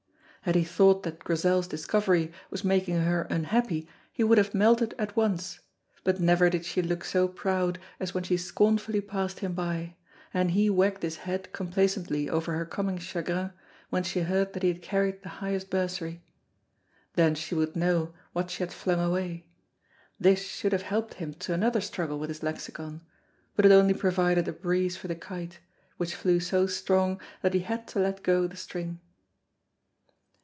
[0.43, 5.15] Had he thought that Grizel's discovery was making her unhappy he would have melted at
[5.15, 5.59] once,
[6.03, 9.97] but never did she look so proud as when she scornfully passed him by,
[10.33, 13.51] and he wagged his head complacently over her coming chagrin
[13.91, 16.23] when she heard that he had carried the highest bursary.
[17.13, 19.45] Then she would know what she had flung away.
[20.19, 23.01] This should have helped him to another struggle with his lexicon,
[23.55, 25.59] but it only provided a breeze for the kite,
[25.97, 28.99] which flew so strong that he had to let go the string.